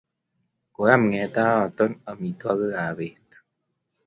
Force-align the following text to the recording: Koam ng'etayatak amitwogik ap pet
Koam 0.75 1.01
ng'etayatak 1.09 1.91
amitwogik 2.11 2.75
ap 2.85 2.93
pet 2.97 3.27